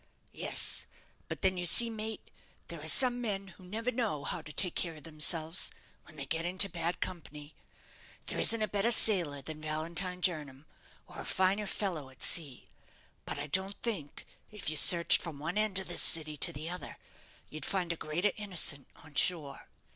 [0.33, 0.87] "Yes;
[1.27, 2.31] but then you see, mate,
[2.69, 5.69] there are some men who never know how to take care of themselves
[6.05, 7.53] when they get into bad company.
[8.25, 10.65] There isn't a better sailor than Valentine Jernam,
[11.05, 12.65] or a finer fellow at sea;
[13.25, 16.67] but I don't think, if you searched from one end of this city to the
[16.67, 16.97] other,
[17.49, 19.67] you'd find a greater innocent on shore.